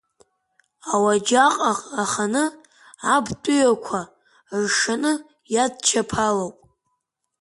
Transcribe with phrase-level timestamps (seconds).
[0.93, 1.55] Ауаџьаҟ
[2.01, 2.43] аханы
[3.15, 4.01] аб тәыҩақәа
[4.57, 5.13] ыршаны
[5.53, 6.57] иадчаԥалоуп.